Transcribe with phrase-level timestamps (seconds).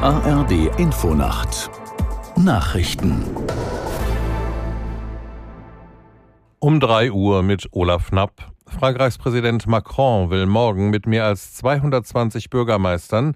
[0.00, 1.70] ARD Infonacht
[2.36, 3.24] Nachrichten
[6.60, 8.52] Um 3 Uhr mit Olaf Knapp.
[8.68, 13.34] Frankreichs Präsident Macron will morgen mit mehr als 220 Bürgermeistern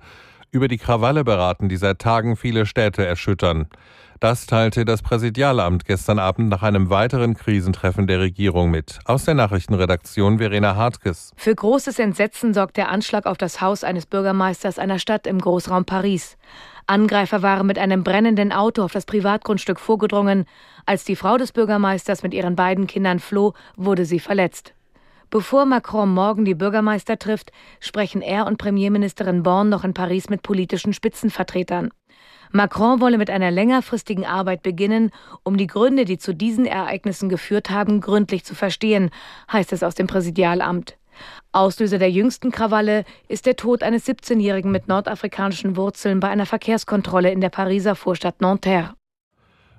[0.53, 3.67] über die Krawalle beraten, die seit Tagen viele Städte erschüttern.
[4.23, 9.00] Das teilte das Präsidialamt gestern Abend nach einem weiteren Krisentreffen der Regierung mit.
[9.04, 11.32] Aus der Nachrichtenredaktion Verena Hartges.
[11.34, 15.86] Für großes Entsetzen sorgt der Anschlag auf das Haus eines Bürgermeisters einer Stadt im Großraum
[15.86, 16.36] Paris.
[16.86, 20.44] Angreifer waren mit einem brennenden Auto auf das Privatgrundstück vorgedrungen.
[20.86, 24.72] Als die Frau des Bürgermeisters mit ihren beiden Kindern floh, wurde sie verletzt.
[25.30, 30.43] Bevor Macron morgen die Bürgermeister trifft, sprechen er und Premierministerin Born noch in Paris mit
[30.43, 31.91] politischen Spitzenvertretern.
[32.53, 35.11] Macron wolle mit einer längerfristigen Arbeit beginnen,
[35.42, 39.11] um die Gründe, die zu diesen Ereignissen geführt haben, gründlich zu verstehen,
[39.51, 40.98] heißt es aus dem Präsidialamt.
[41.53, 47.31] Auslöser der jüngsten Krawalle ist der Tod eines 17-Jährigen mit nordafrikanischen Wurzeln bei einer Verkehrskontrolle
[47.31, 48.94] in der Pariser Vorstadt Nanterre.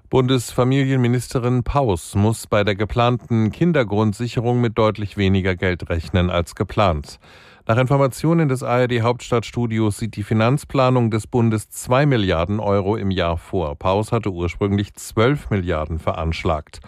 [0.10, 7.20] Bundesfamilienministerin Paus muss bei der geplanten Kindergrundsicherung mit deutlich weniger Geld rechnen als geplant.
[7.66, 13.38] Nach Informationen des ARD Hauptstadtstudios sieht die Finanzplanung des Bundes 2 Milliarden Euro im Jahr
[13.38, 13.78] vor.
[13.78, 16.82] Paus hatte ursprünglich 12 Milliarden veranschlagt.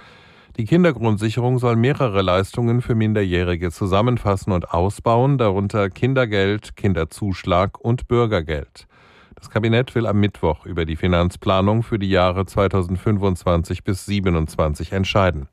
[0.57, 8.85] Die Kindergrundsicherung soll mehrere Leistungen für Minderjährige zusammenfassen und ausbauen, darunter Kindergeld, Kinderzuschlag und Bürgergeld.
[9.35, 15.47] Das Kabinett will am Mittwoch über die Finanzplanung für die Jahre 2025 bis 2027 entscheiden.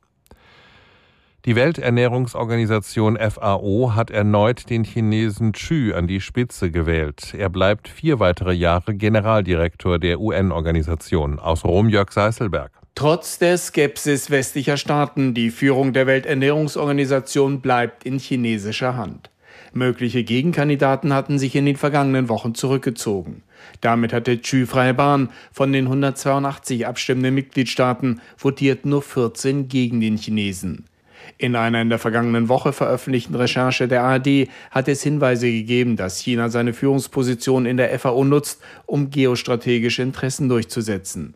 [1.45, 7.33] Die Welternährungsorganisation FAO hat erneut den Chinesen Xu an die Spitze gewählt.
[7.37, 11.39] Er bleibt vier weitere Jahre Generaldirektor der UN-Organisation.
[11.39, 12.71] Aus Rom Jörg Seißelberg.
[12.95, 19.29] Trotz der Skepsis westlicher Staaten, die Führung der Welternährungsorganisation bleibt in chinesischer Hand.
[19.73, 23.43] Mögliche Gegenkandidaten hatten sich in den vergangenen Wochen zurückgezogen.
[23.81, 25.29] Damit hatte Xu freie Bahn.
[25.51, 30.85] Von den 182 abstimmenden Mitgliedstaaten votierten nur 14 gegen den Chinesen.
[31.37, 36.19] In einer in der vergangenen Woche veröffentlichten Recherche der ARD hat es Hinweise gegeben, dass
[36.19, 41.35] China seine Führungsposition in der FAO nutzt, um geostrategische Interessen durchzusetzen.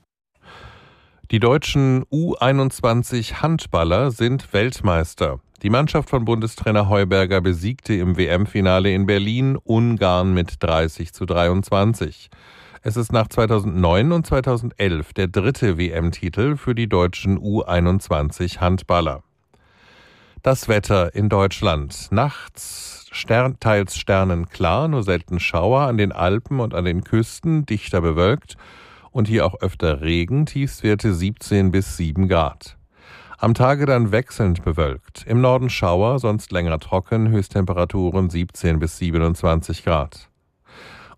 [1.29, 5.41] Die deutschen U21 Handballer sind Weltmeister.
[5.63, 12.29] Die Mannschaft von Bundestrainer Heuberger besiegte im WM-Finale in Berlin Ungarn mit 30 zu 23.
[12.83, 19.23] Es ist nach 2009 und 2011 der dritte WM-Titel für die deutschen U21 Handballer.
[20.47, 22.07] Das Wetter in Deutschland.
[22.09, 27.99] Nachts Stern, teils sternenklar, nur selten Schauer an den Alpen und an den Küsten, dichter
[27.99, 28.55] bewölkt
[29.11, 32.77] und hier auch öfter Regen, Tiefstwerte 17 bis 7 Grad.
[33.37, 35.25] Am Tage dann wechselnd bewölkt.
[35.27, 40.29] Im Norden Schauer, sonst länger trocken, Höchsttemperaturen 17 bis 27 Grad.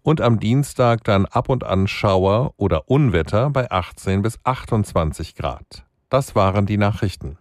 [0.01, 5.85] Und am Dienstag dann ab und an Schauer oder Unwetter bei 18 bis 28 Grad.
[6.09, 7.37] Das waren die Nachrichten.